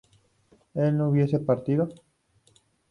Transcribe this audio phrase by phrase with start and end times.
[0.73, 1.87] ¿él no hubiese partido?